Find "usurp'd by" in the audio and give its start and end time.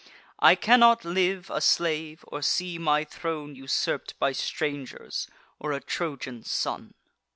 3.55-4.31